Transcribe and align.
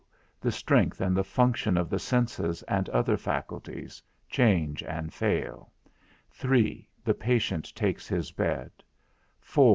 The 0.39 0.51
strength 0.51 0.99
and 0.99 1.15
the 1.15 1.23
function 1.23 1.77
of 1.77 1.87
the 1.87 1.99
senses, 1.99 2.63
and 2.63 2.89
other 2.89 3.17
faculties, 3.17 4.01
change 4.27 4.81
and 4.81 5.13
fail 5.13 5.71
12 6.31 6.31
3. 6.39 6.89
The 7.03 7.13
patient 7.13 7.75
takes 7.75 8.07
his 8.07 8.31
bed 8.31 8.71
17 8.79 8.83
4. 9.41 9.69